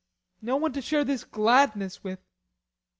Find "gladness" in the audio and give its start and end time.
1.29-2.03